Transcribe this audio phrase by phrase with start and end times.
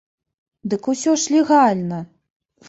[0.73, 2.01] Дык ўсё ж легальна!